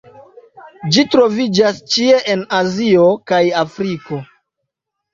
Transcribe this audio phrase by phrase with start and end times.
[0.95, 4.25] Ĝi troviĝas ĉie en Azio kaj Afriko.